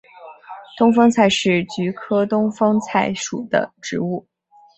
[0.79, 4.25] 东风菜是菊科东风菜属的植物。